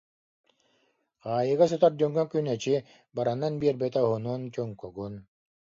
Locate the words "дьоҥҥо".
1.99-2.23